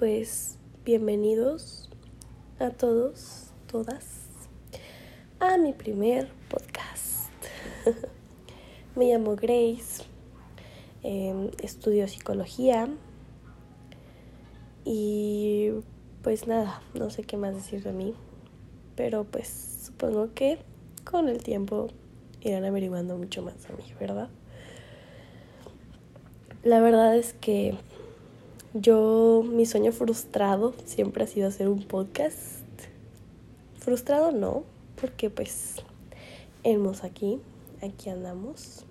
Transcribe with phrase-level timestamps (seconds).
[0.00, 1.90] pues bienvenidos
[2.58, 4.30] a todos, todas,
[5.40, 7.30] a mi primer podcast.
[8.96, 10.02] Me llamo Grace,
[11.02, 12.88] em, estudio psicología
[14.86, 15.68] y
[16.22, 18.14] pues nada, no sé qué más decir de mí,
[18.96, 20.60] pero pues supongo que
[21.04, 21.88] con el tiempo
[22.40, 24.30] irán averiguando mucho más de mí, ¿verdad?
[26.62, 27.76] La verdad es que
[28.72, 32.62] yo, mi sueño frustrado siempre ha sido hacer un podcast.
[33.78, 34.62] Frustrado no,
[35.00, 35.76] porque pues
[36.62, 37.40] hemos aquí,
[37.82, 38.84] aquí andamos,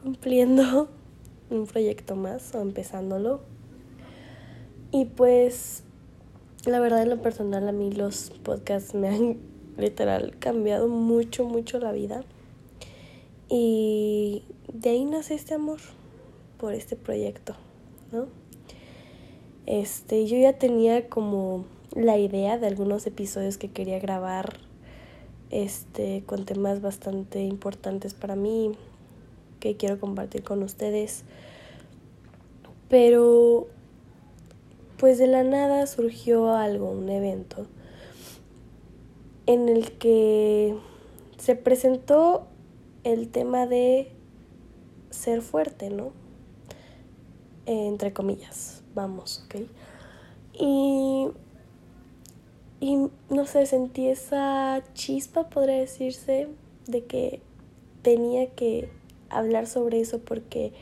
[0.00, 0.88] cumpliendo
[1.50, 3.40] un proyecto más o empezándolo.
[4.92, 5.82] Y pues,
[6.64, 9.38] la verdad en lo personal a mí los podcasts me han
[9.76, 12.22] literal cambiado mucho, mucho la vida.
[13.48, 15.80] Y de ahí nace este amor
[16.58, 17.56] por este proyecto,
[18.12, 18.45] ¿no?
[19.66, 24.58] Este, yo ya tenía como la idea de algunos episodios que quería grabar
[25.50, 28.72] este con temas bastante importantes para mí
[29.58, 31.24] que quiero compartir con ustedes.
[32.88, 33.66] Pero
[34.98, 37.66] pues de la nada surgió algo, un evento
[39.46, 40.76] en el que
[41.38, 42.46] se presentó
[43.02, 44.12] el tema de
[45.10, 46.12] ser fuerte, ¿no?
[47.66, 49.60] Entre comillas vamos, ¿ok?
[50.58, 51.28] Y,
[52.80, 52.96] y
[53.30, 56.48] no sé, sentí esa chispa, podría decirse,
[56.86, 57.40] de que
[58.02, 58.90] tenía que
[59.30, 60.72] hablar sobre eso porque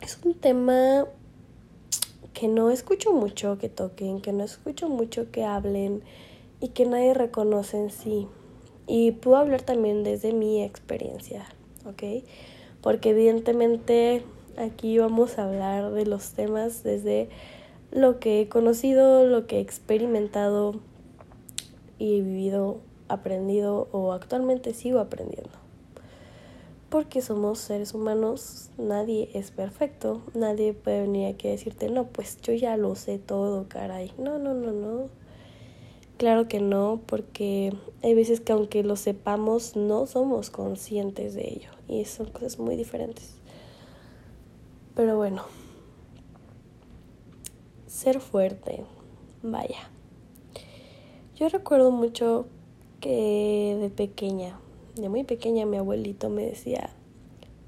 [0.00, 1.06] es un tema
[2.34, 6.02] que no escucho mucho que toquen, que no escucho mucho que hablen
[6.60, 8.28] y que nadie reconoce en sí.
[8.86, 11.46] Y puedo hablar también desde mi experiencia,
[11.86, 12.24] ¿ok?
[12.82, 14.24] Porque evidentemente
[14.60, 17.30] Aquí vamos a hablar de los temas desde
[17.92, 20.74] lo que he conocido, lo que he experimentado
[21.98, 22.76] y he vivido,
[23.08, 25.48] aprendido o actualmente sigo aprendiendo.
[26.90, 32.38] Porque somos seres humanos, nadie es perfecto, nadie puede venir aquí a decirte, no, pues
[32.42, 34.12] yo ya lo sé todo, caray.
[34.18, 35.08] No, no, no, no.
[36.18, 37.72] Claro que no, porque
[38.02, 41.70] hay veces que aunque lo sepamos, no somos conscientes de ello.
[41.88, 43.39] Y son cosas muy diferentes.
[45.00, 45.44] Pero bueno,
[47.86, 48.84] ser fuerte,
[49.42, 49.88] vaya.
[51.36, 52.44] Yo recuerdo mucho
[53.00, 54.60] que de pequeña,
[54.96, 56.90] de muy pequeña, mi abuelito me decía,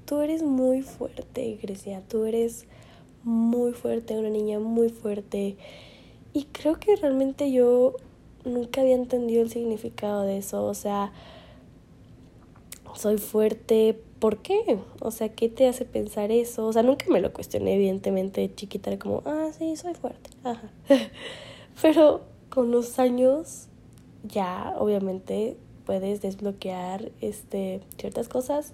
[0.05, 2.67] tú eres muy fuerte, Grecia, tú eres
[3.23, 5.57] muy fuerte, una niña muy fuerte.
[6.33, 7.95] Y creo que realmente yo
[8.45, 11.11] nunca había entendido el significado de eso, o sea,
[12.93, 14.79] soy fuerte ¿por qué?
[15.01, 16.65] O sea, ¿qué te hace pensar eso?
[16.65, 20.29] O sea, nunca me lo cuestioné, evidentemente, chiquita, como, ah, sí, soy fuerte.
[20.45, 20.71] Ajá.
[21.81, 23.67] Pero con los años,
[24.23, 28.71] ya, obviamente, puedes desbloquear este, ciertas cosas,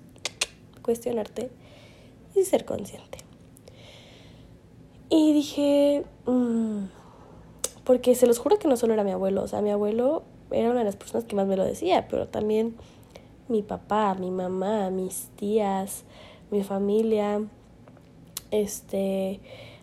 [0.84, 1.50] cuestionarte
[2.36, 3.18] y ser consciente.
[5.10, 6.84] Y dije, mm",
[7.86, 10.22] porque se los juro que no solo era mi abuelo, o sea, mi abuelo
[10.52, 12.76] era una de las personas que más me lo decía, pero también
[13.50, 16.04] mi papá, mi mamá, mis tías,
[16.52, 17.42] mi familia,
[18.52, 19.40] este,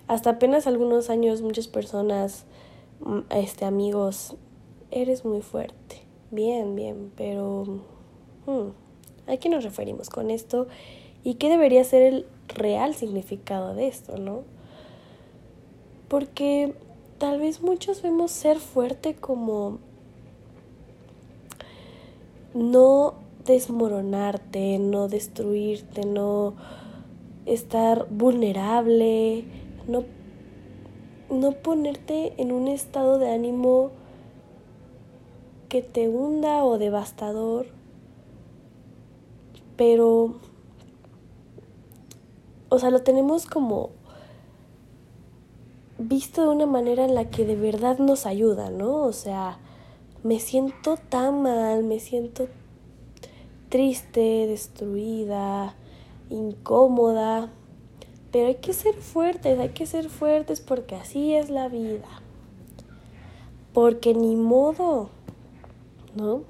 [0.07, 2.45] hasta apenas algunos años muchas personas,
[3.01, 4.37] mm, este, amigos,
[4.91, 6.03] eres muy fuerte.
[6.31, 7.65] Bien, bien, pero
[8.47, 10.69] hmm, ¿a qué nos referimos con esto?
[11.25, 14.43] ¿Y qué debería ser el real significado de esto, no?
[16.09, 16.75] Porque
[17.19, 19.79] tal vez muchos vemos ser fuerte como
[22.55, 26.55] no desmoronarte, no destruirte, no
[27.47, 29.45] estar vulnerable,
[29.87, 30.05] no,
[31.31, 33.91] no ponerte en un estado de ánimo
[35.69, 37.67] que te hunda o devastador,
[39.77, 40.35] pero,
[42.69, 43.91] o sea, lo tenemos como
[45.99, 49.03] visto de una manera en la que de verdad nos ayuda, ¿no?
[49.03, 49.59] O sea,
[50.23, 52.49] me siento tan mal, me siento
[53.69, 55.75] triste, destruida,
[56.31, 57.51] incómoda.
[58.33, 62.09] Pero hay que ser fuertes, hay que ser fuertes porque así es la vida.
[63.73, 65.11] Porque ni modo,
[66.15, 66.43] ¿no?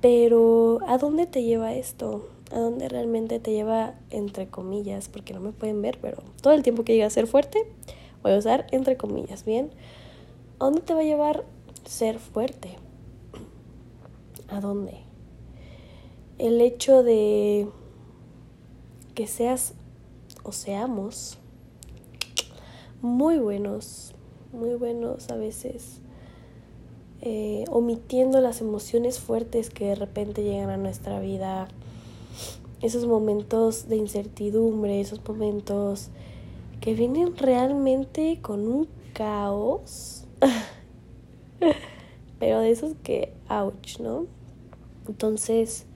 [0.00, 2.28] Pero ¿a dónde te lleva esto?
[2.52, 5.08] ¿A dónde realmente te lleva entre comillas?
[5.08, 7.64] Porque no me pueden ver, pero todo el tiempo que llega a ser fuerte,
[8.22, 9.70] voy a usar entre comillas, ¿bien?
[10.60, 11.44] ¿A dónde te va a llevar
[11.84, 12.76] ser fuerte?
[14.48, 15.07] ¿A dónde?
[16.38, 17.68] El hecho de
[19.14, 19.74] que seas
[20.44, 21.38] o seamos
[23.02, 24.14] muy buenos,
[24.52, 26.00] muy buenos a veces,
[27.20, 31.66] eh, omitiendo las emociones fuertes que de repente llegan a nuestra vida,
[32.80, 36.10] esos momentos de incertidumbre, esos momentos
[36.80, 40.24] que vienen realmente con un caos,
[42.38, 44.26] pero de esos que, ouch, ¿no?
[45.08, 45.86] Entonces,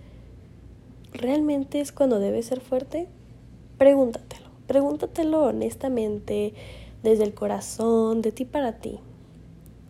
[1.13, 3.09] ¿realmente es cuando debes ser fuerte?
[3.79, 6.55] Pregúntatelo, pregúntatelo honestamente,
[7.03, 9.01] desde el corazón, de ti para ti.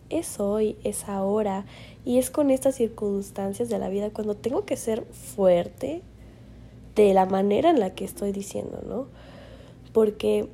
[0.09, 1.65] Es hoy, es ahora,
[2.05, 6.01] y es con estas circunstancias de la vida cuando tengo que ser fuerte
[6.95, 9.07] de la manera en la que estoy diciendo, ¿no?
[9.93, 10.49] Porque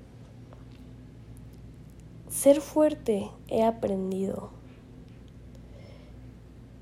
[2.29, 4.51] ser fuerte he aprendido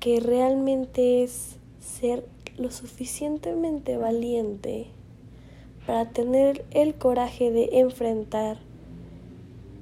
[0.00, 2.24] que realmente es ser
[2.58, 4.86] lo suficientemente valiente
[5.86, 8.58] para tener el coraje de enfrentar,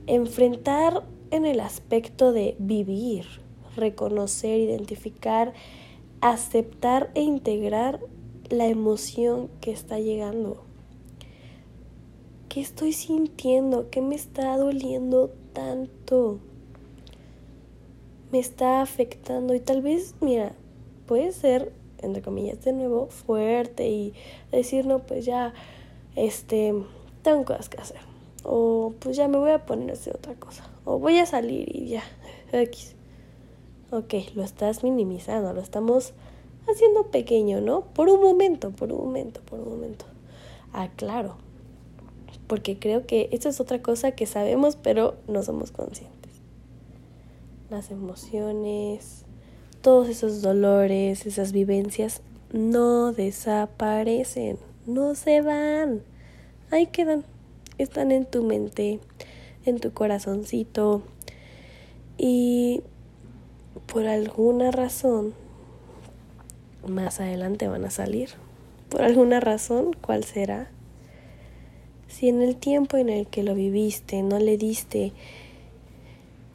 [0.07, 3.25] enfrentar en el aspecto de vivir,
[3.77, 5.53] reconocer, identificar,
[6.21, 8.01] aceptar e integrar
[8.51, 10.63] la emoción que está llegando.
[12.49, 13.91] ¿Qué estoy sintiendo?
[13.91, 16.39] ¿Qué me está doliendo tanto?
[18.33, 20.53] Me está afectando y tal vez, mira,
[21.07, 21.73] puede ser,
[22.07, 24.15] entre comillas, de nuevo, fuerte y
[24.51, 25.53] decir, no, pues ya,
[26.15, 26.75] este,
[27.23, 28.01] tengo cosas que hacer.
[28.43, 30.69] O pues ya me voy a poner a otra cosa.
[30.85, 32.05] O voy a salir y ya.
[33.91, 36.15] Ok, lo estás minimizando, lo estamos
[36.69, 37.83] haciendo pequeño, ¿no?
[37.83, 40.07] Por un momento, por un momento, por un momento.
[40.73, 41.37] Ah, claro,
[42.47, 46.33] porque creo que esto es otra cosa que sabemos pero no somos conscientes.
[47.69, 49.26] Las emociones,
[49.87, 52.21] todos esos dolores, esas vivencias
[52.53, 56.03] no desaparecen, no se van,
[56.73, 57.23] ahí quedan,
[57.79, 58.99] están en tu mente,
[59.65, 61.05] en tu corazoncito
[62.19, 62.83] y
[63.87, 65.35] por alguna razón
[66.89, 68.31] más adelante van a salir.
[68.89, 70.69] Por alguna razón, ¿cuál será?
[72.09, 75.13] Si en el tiempo en el que lo viviste no le diste,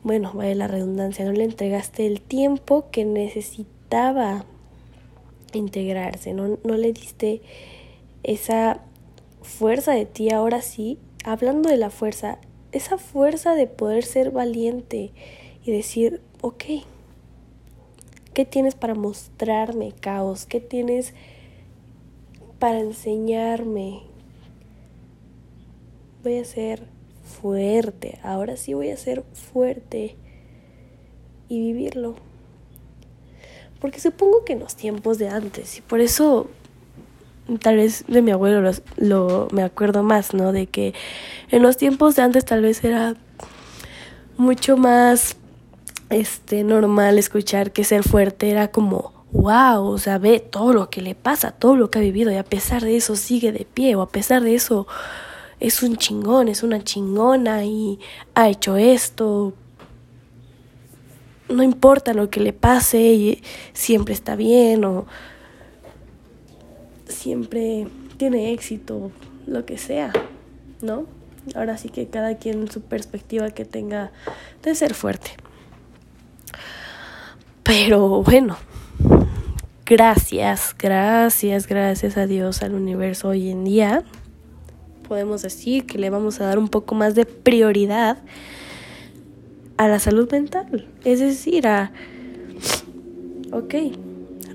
[0.04, 4.46] bueno, vaya la redundancia, no le entregaste el tiempo que necesitaba
[5.54, 7.42] integrarse, no, no le diste
[8.24, 8.82] esa
[9.42, 12.40] fuerza de ti, ahora sí, hablando de la fuerza,
[12.72, 15.12] esa fuerza de poder ser valiente
[15.64, 16.64] y decir, ok,
[18.34, 20.46] ¿qué tienes para mostrarme, caos?
[20.46, 21.14] ¿Qué tienes
[22.60, 24.04] para enseñarme?
[26.24, 26.88] voy a ser
[27.32, 30.16] fuerte, ahora sí voy a ser fuerte
[31.48, 32.16] y vivirlo.
[33.80, 36.50] Porque supongo que en los tiempos de antes, y por eso
[37.62, 40.52] tal vez de mi abuelo lo, me acuerdo más, ¿no?
[40.52, 40.94] De que
[41.50, 43.16] en los tiempos de antes tal vez era
[44.38, 45.36] mucho más
[46.10, 51.02] este normal escuchar que ser fuerte era como wow, o sea, ve todo lo que
[51.02, 53.96] le pasa, todo lo que ha vivido y a pesar de eso sigue de pie
[53.96, 54.88] o a pesar de eso
[55.62, 58.00] es un chingón, es una chingona y
[58.34, 59.54] ha hecho esto.
[61.48, 63.42] No importa lo que le pase,
[63.72, 65.06] siempre está bien o
[67.08, 67.88] siempre
[68.18, 69.12] tiene éxito,
[69.46, 70.12] lo que sea,
[70.82, 71.06] ¿no?
[71.54, 74.12] Ahora sí que cada quien su perspectiva que tenga
[74.64, 75.32] de ser fuerte.
[77.62, 78.58] Pero bueno,
[79.86, 84.04] gracias, gracias, gracias a Dios, al universo hoy en día
[85.12, 88.20] podemos decir que le vamos a dar un poco más de prioridad
[89.76, 90.88] a la salud mental.
[91.04, 91.92] Es decir, a,
[93.52, 93.76] ok,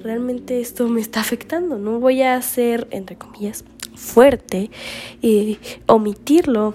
[0.03, 4.71] realmente esto me está afectando, no voy a ser, entre comillas, fuerte
[5.21, 6.75] y omitirlo.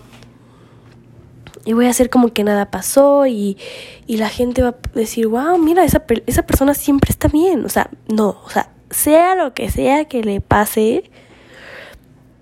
[1.66, 3.58] Y voy a hacer como que nada pasó y,
[4.06, 7.66] y la gente va a decir, wow, mira, esa, esa persona siempre está bien.
[7.66, 11.10] O sea, no, o sea, sea lo que sea que le pase,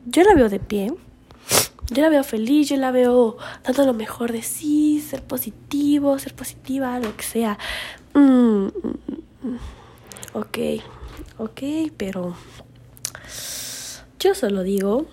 [0.05, 0.91] yo la veo de pie
[1.89, 6.35] yo la veo feliz, yo la veo dando lo mejor de sí, ser positivo, ser
[6.35, 7.57] positiva, lo que sea.
[8.13, 8.69] Mm, mm,
[9.43, 9.57] mm,
[10.33, 10.57] ok,
[11.37, 11.61] ok,
[11.97, 12.35] pero
[14.19, 15.05] yo solo digo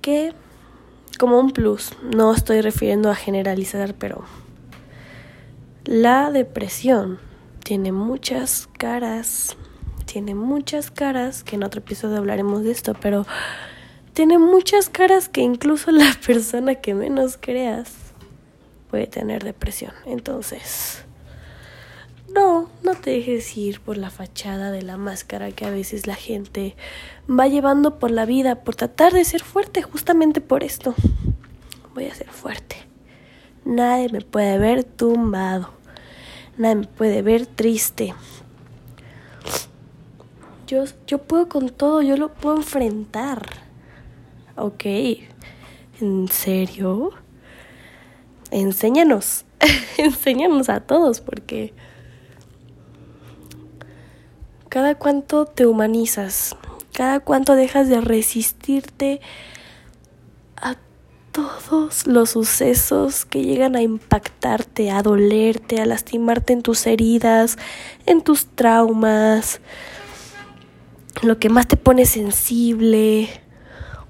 [0.00, 0.32] que
[1.18, 4.24] como un plus, no estoy refiriendo a generalizar, pero
[5.84, 7.18] la depresión
[7.62, 9.56] tiene muchas caras,
[10.04, 13.26] tiene muchas caras, que en otro episodio hablaremos de esto, pero
[14.12, 17.92] tiene muchas caras que incluso la persona que menos creas
[18.90, 19.92] puede tener depresión.
[20.04, 21.04] Entonces,
[22.34, 26.14] no, no te dejes ir por la fachada de la máscara que a veces la
[26.14, 26.76] gente
[27.28, 30.94] va llevando por la vida por tratar de ser fuerte justamente por esto.
[31.94, 32.76] Voy a ser fuerte.
[33.64, 35.70] Nadie me puede ver tumbado.
[36.58, 38.14] Nadie me puede ver triste.
[40.66, 43.71] Yo, yo puedo con todo, yo lo puedo enfrentar.
[44.56, 44.84] Ok,
[46.00, 47.10] ¿en serio?
[48.50, 49.46] Enséñanos,
[49.96, 51.72] enséñanos a todos porque
[54.68, 56.56] cada cuánto te humanizas,
[56.92, 59.20] cada cuánto dejas de resistirte
[60.56, 60.76] a
[61.32, 67.56] todos los sucesos que llegan a impactarte, a dolerte, a lastimarte en tus heridas,
[68.04, 69.60] en tus traumas,
[71.22, 73.41] lo que más te pone sensible,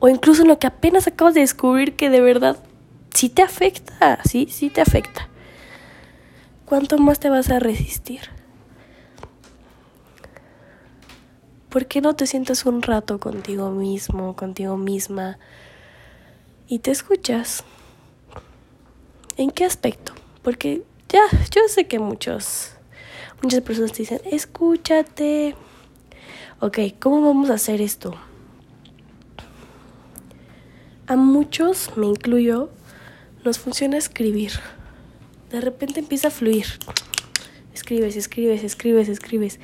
[0.04, 2.56] o incluso en lo que apenas acabas de descubrir que de verdad
[3.14, 5.28] sí te afecta, sí, sí te afecta.
[6.64, 8.22] ¿Cuánto más te vas a resistir?
[11.68, 15.38] ¿Por qué no te sientas un rato contigo mismo, contigo misma
[16.66, 17.62] y te escuchas?
[19.36, 20.14] ¿En qué aspecto?
[20.42, 21.22] Porque ya,
[21.54, 22.72] yo sé que muchos,
[23.40, 25.54] muchas personas te dicen, escúchate.
[26.58, 28.16] Ok, ¿cómo vamos a hacer esto?
[31.12, 32.70] A muchos, me incluyo,
[33.44, 34.52] nos funciona escribir.
[35.50, 36.64] De repente empieza a fluir.
[37.74, 39.60] Escribes, escribes, escribes, escribes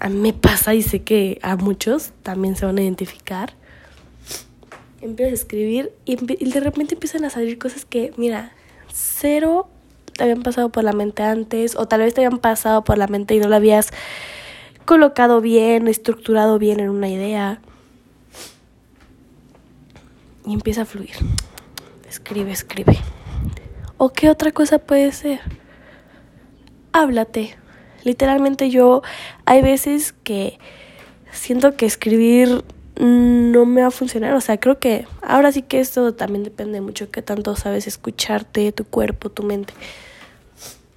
[0.00, 3.54] a mí me pasa y sé que a muchos también se van a identificar.
[5.00, 8.50] Empiezas a escribir y, de repente empiezan a salir cosas que, mira,
[8.92, 9.68] cero
[10.14, 13.06] te habían pasado por la mente antes o tal vez te habían pasado por la
[13.06, 13.90] mente y no la habías
[14.84, 17.60] colocado bien, estructurado bien en una idea.
[20.46, 21.16] Y empieza a fluir.
[22.08, 22.96] Escribe, escribe.
[23.98, 25.40] ¿O qué otra cosa puede ser?
[26.92, 27.56] Háblate
[28.06, 29.02] Literalmente yo
[29.46, 30.60] hay veces que
[31.32, 32.62] siento que escribir
[33.00, 34.32] no me va a funcionar.
[34.34, 37.88] O sea, creo que ahora sí que esto también depende mucho de qué tanto sabes
[37.88, 39.74] escucharte, tu cuerpo, tu mente.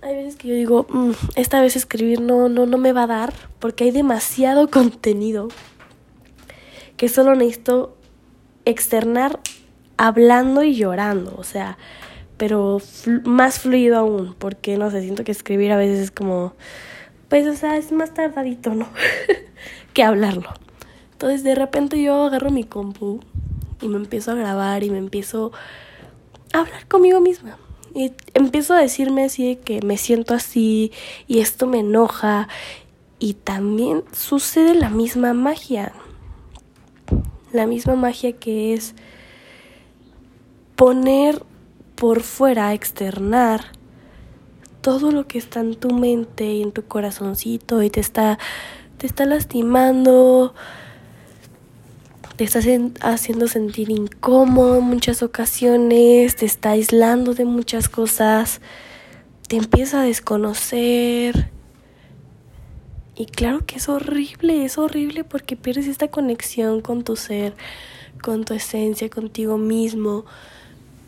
[0.04, 3.08] Hay veces que yo digo, mm, esta vez escribir no, no, no me va a
[3.08, 5.48] dar porque hay demasiado contenido
[6.96, 7.98] que solo necesito
[8.70, 9.40] externar
[9.98, 11.36] hablando y llorando.
[11.38, 11.78] O sea,
[12.38, 12.82] pero
[13.26, 16.54] más fluido aún, porque no sé, siento que escribir a veces es como
[17.30, 18.88] pues, o sea, es más tardadito, ¿no?
[19.94, 20.50] que hablarlo.
[21.12, 23.20] Entonces, de repente yo agarro mi compu
[23.82, 25.52] y me empiezo a grabar y me empiezo
[26.54, 27.58] a hablar conmigo misma.
[27.94, 30.92] Y empiezo a decirme así que me siento así
[31.28, 32.48] y esto me enoja.
[33.20, 35.94] Y también sucede la misma magia.
[37.52, 38.96] La misma magia que es
[40.76, 41.44] poner
[41.96, 43.66] por fuera, externar
[44.82, 48.40] todo lo que está en tu mente y en tu corazoncito y te está,
[48.98, 50.54] te está lastimando,
[52.38, 52.60] te está
[53.02, 58.62] haciendo sentir incómodo en muchas ocasiones, te está aislando de muchas cosas,
[59.48, 61.50] te empieza a desconocer.
[63.20, 67.54] Y claro que es horrible, es horrible porque pierdes esta conexión con tu ser,
[68.24, 70.26] con tu esencia, contigo mismo,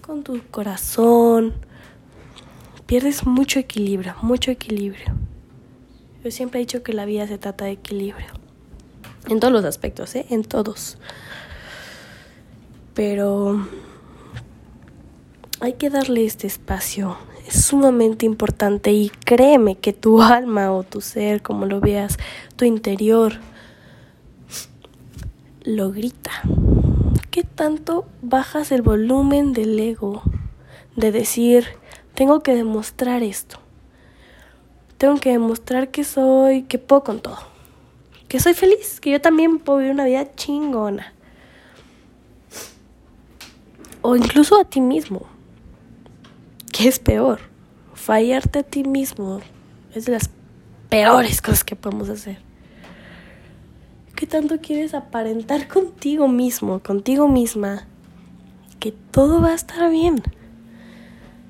[0.01, 1.55] con tu corazón
[2.91, 5.13] pierdes mucho equilibrio, mucho equilibrio.
[6.25, 8.27] Yo siempre he dicho que la vida se trata de equilibrio.
[9.29, 10.25] En todos los aspectos, ¿eh?
[10.29, 10.97] En todos.
[12.93, 13.65] Pero
[15.61, 17.15] hay que darle este espacio.
[17.51, 22.17] Es sumamente importante y créeme que tu alma o tu ser, como lo veas,
[22.55, 23.33] tu interior,
[25.63, 26.31] lo grita.
[27.29, 30.21] ¿Qué tanto bajas el volumen del ego?
[30.95, 31.65] De decir,
[32.13, 33.57] tengo que demostrar esto.
[34.97, 37.39] Tengo que demostrar que soy, que puedo con todo.
[38.29, 41.13] Que soy feliz, que yo también puedo vivir una vida chingona.
[44.01, 45.30] O incluso a ti mismo.
[46.81, 47.41] ¿Qué es peor?
[47.93, 49.39] Fallarte a ti mismo
[49.93, 50.31] es de las
[50.89, 52.39] peores cosas que podemos hacer.
[54.15, 57.85] ¿Qué tanto quieres aparentar contigo mismo, contigo misma?
[58.79, 60.23] Que todo va a estar bien.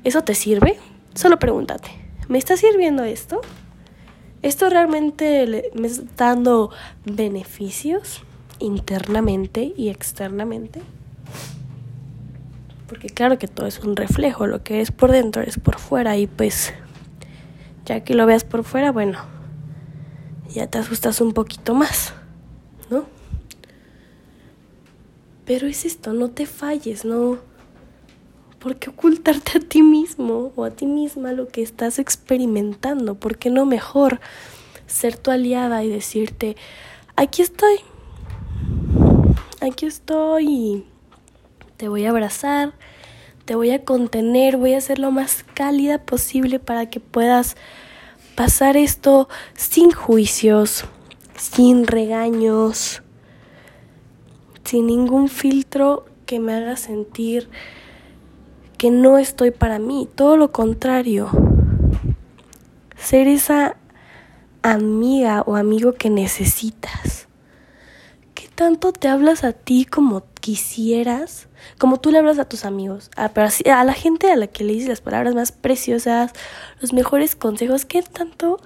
[0.03, 0.77] ¿Eso te sirve?
[1.13, 1.91] Solo pregúntate,
[2.27, 3.39] ¿me está sirviendo esto?
[4.41, 6.71] ¿Esto realmente me está dando
[7.05, 8.21] beneficios
[8.59, 10.81] internamente y externamente?
[12.91, 16.17] Porque claro que todo es un reflejo, lo que es por dentro es por fuera
[16.17, 16.73] y pues
[17.85, 19.17] ya que lo veas por fuera, bueno,
[20.49, 22.13] ya te asustas un poquito más,
[22.89, 23.05] ¿no?
[25.45, 27.37] Pero es esto, no te falles, no
[28.59, 33.15] ¿Por qué ocultarte a ti mismo o a ti misma lo que estás experimentando?
[33.15, 34.19] ¿Por qué no mejor
[34.85, 36.57] ser tu aliada y decirte,
[37.15, 37.77] aquí estoy,
[39.61, 40.90] aquí estoy
[41.81, 42.73] te voy a abrazar,
[43.45, 47.55] te voy a contener, voy a ser lo más cálida posible para que puedas
[48.35, 50.85] pasar esto sin juicios,
[51.35, 53.01] sin regaños,
[54.63, 57.49] sin ningún filtro que me haga sentir
[58.77, 61.31] que no estoy para mí, todo lo contrario.
[62.95, 63.75] Ser esa
[64.61, 67.27] amiga o amigo que necesitas.
[68.51, 71.47] ¿Qué tanto te hablas a ti como quisieras?
[71.79, 74.73] Como tú le hablas a tus amigos, a, a la gente a la que le
[74.73, 76.31] dices las palabras más preciosas,
[76.79, 77.85] los mejores consejos.
[77.85, 78.59] ¿Qué tanto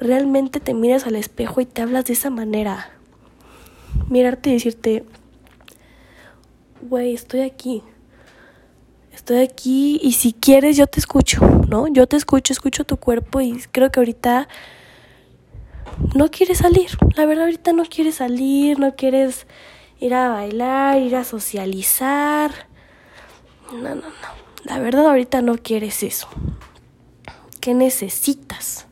[0.00, 2.90] realmente te miras al espejo y te hablas de esa manera?
[4.08, 5.04] Mirarte y decirte,
[6.82, 7.82] güey, estoy aquí
[9.12, 11.88] estoy aquí y si quieres yo te escucho, ¿no?
[11.88, 14.48] Yo te escucho, escucho tu cuerpo y creo que ahorita
[16.14, 16.90] no quieres salir.
[17.16, 19.46] La verdad ahorita no quieres salir, no quieres
[20.00, 22.68] ir a bailar, ir a socializar.
[23.72, 24.02] No, no, no.
[24.64, 26.28] La verdad ahorita no quieres eso.
[27.60, 28.86] ¿Qué necesitas?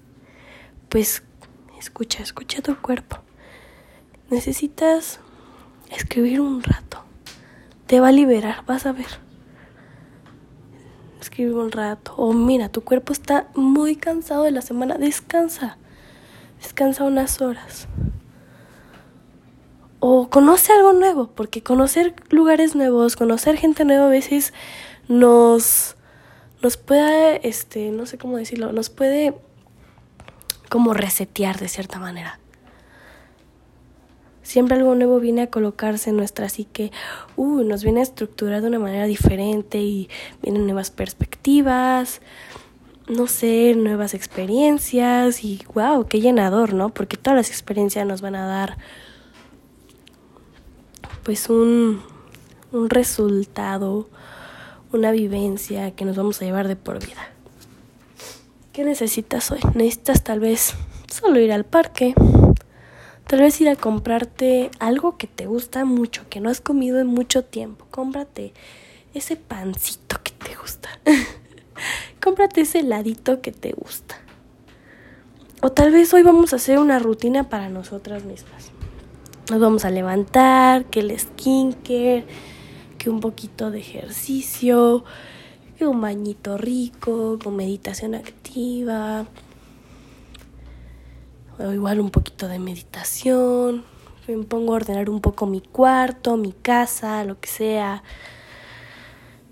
[0.89, 1.23] Pues
[1.79, 3.19] escucha, escucha tu cuerpo.
[4.31, 5.21] Necesitas
[5.91, 7.03] escribir un rato.
[7.87, 9.33] Te va a liberar, vas a ver
[11.23, 12.15] escribir un rato.
[12.17, 15.79] O mira, tu cuerpo está muy cansado de la semana, descansa.
[16.63, 17.89] Descansa unas horas.
[20.01, 24.53] O conoce algo nuevo, porque conocer lugares nuevos, conocer gente nueva a veces
[25.09, 25.97] nos
[26.63, 29.35] nos puede este, no sé cómo decirlo, nos puede
[30.69, 32.39] como resetear de cierta manera.
[34.43, 36.93] Siempre algo nuevo viene a colocarse en nuestra psique,
[37.37, 40.09] uh, nos viene a estructurar de una manera diferente y
[40.41, 42.21] vienen nuevas perspectivas,
[43.09, 46.91] no sé, nuevas experiencias y wow, qué llenador, ¿no?
[46.91, 48.79] Porque todas las experiencias nos van a dar
[51.23, 52.03] pues un,
[52.73, 54.09] un resultado,
[54.93, 57.29] una vivencia que nos vamos a llevar de por vida.
[58.73, 59.61] ¿Qué necesitas hoy?
[59.75, 60.75] Necesitas tal vez
[61.09, 62.15] solo ir al parque,
[63.33, 67.07] Tal vez ir a comprarte algo que te gusta mucho, que no has comido en
[67.07, 67.87] mucho tiempo.
[67.91, 68.53] Cómprate
[69.15, 70.91] ese pancito que te gusta.
[72.23, 74.15] Cómprate ese heladito que te gusta.
[75.61, 78.71] O tal vez hoy vamos a hacer una rutina para nosotras mismas.
[79.51, 82.25] Nos vamos a levantar, que el skincare,
[82.97, 85.05] que un poquito de ejercicio,
[85.77, 89.27] que un bañito rico, con meditación activa,
[91.59, 93.85] o igual un poquito de meditación,
[94.29, 98.05] me pongo a ordenar un poco mi cuarto, mi casa, lo que sea.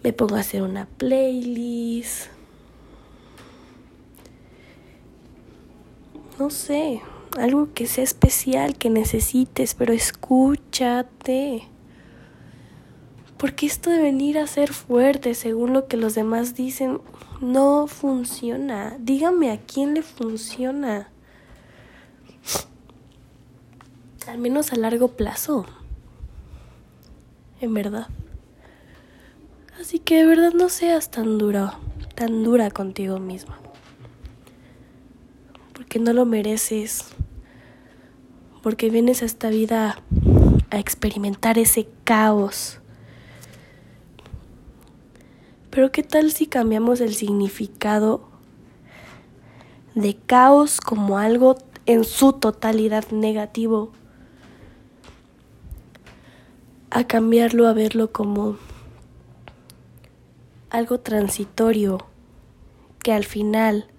[0.04, 2.39] Me pongo a hacer una playlist.
[6.40, 7.02] No sé,
[7.38, 11.68] algo que sea especial, que necesites, pero escúchate.
[13.36, 17.02] Porque esto de venir a ser fuerte según lo que los demás dicen
[17.42, 18.96] no funciona.
[18.98, 21.10] Dígame a quién le funciona
[24.26, 25.66] al menos a largo plazo.
[27.60, 28.06] En verdad.
[29.78, 31.78] Así que de verdad no seas tan dura,
[32.14, 33.58] tan dura contigo misma.
[35.80, 37.06] Porque no lo mereces.
[38.62, 40.02] Porque vienes a esta vida
[40.68, 42.80] a experimentar ese caos.
[45.70, 48.28] Pero ¿qué tal si cambiamos el significado
[49.94, 53.90] de caos como algo en su totalidad negativo
[56.90, 58.58] a cambiarlo a verlo como
[60.68, 62.04] algo transitorio
[63.02, 63.89] que al final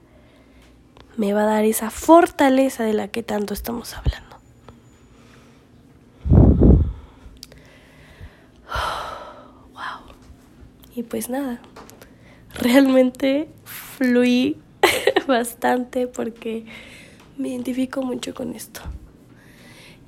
[1.18, 4.38] me va a dar esa fortaleza de la que tanto estamos hablando.
[9.74, 10.16] Wow.
[10.96, 11.60] Y pues nada,
[12.54, 14.58] realmente fluí
[15.28, 16.66] bastante porque
[17.38, 18.82] me identifico mucho con esto.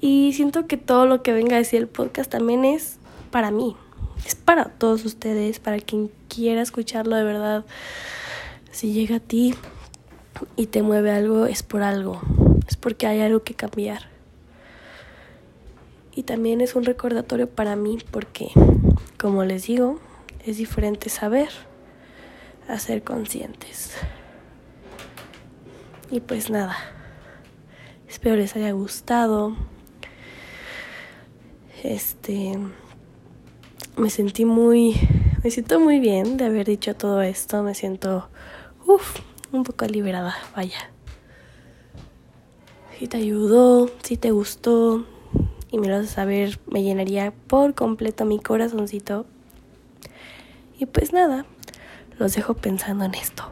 [0.01, 2.97] Y siento que todo lo que venga a decir el podcast también es
[3.31, 3.75] para mí.
[4.25, 7.65] Es para todos ustedes, para quien quiera escucharlo de verdad.
[8.71, 9.55] Si llega a ti
[10.55, 12.21] y te mueve algo, es por algo.
[12.67, 14.09] Es porque hay algo que cambiar.
[16.15, 18.49] Y también es un recordatorio para mí porque,
[19.17, 19.99] como les digo,
[20.45, 21.49] es diferente saber
[22.67, 23.95] a ser conscientes.
[26.11, 26.75] Y pues nada,
[28.07, 29.55] espero les haya gustado.
[31.83, 32.57] Este,
[33.97, 34.95] me sentí muy,
[35.43, 38.29] me siento muy bien de haber dicho todo esto, me siento,
[38.85, 39.19] uff,
[39.53, 40.91] un poco liberada, vaya.
[42.97, 45.05] Si te ayudó, si te gustó
[45.71, 49.25] y me lo a saber, me llenaría por completo mi corazoncito.
[50.79, 51.45] Y pues nada,
[52.17, 53.43] los dejo pensando en esto.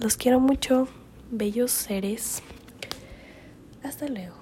[0.00, 0.88] Los quiero mucho,
[1.30, 2.42] bellos seres.
[3.82, 4.41] Hasta luego.